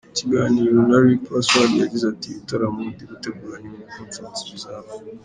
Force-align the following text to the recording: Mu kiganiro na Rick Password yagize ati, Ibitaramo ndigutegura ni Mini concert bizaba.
Mu 0.09 0.13
kiganiro 0.17 0.71
na 0.89 0.97
Rick 1.03 1.21
Password 1.31 1.71
yagize 1.83 2.05
ati, 2.13 2.25
Ibitaramo 2.29 2.79
ndigutegura 2.93 3.55
ni 3.59 3.67
Mini 3.71 3.87
concert 3.95 4.35
bizaba. 4.53 4.89